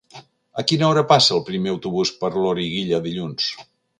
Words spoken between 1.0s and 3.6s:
passa el primer autobús per Loriguilla dilluns?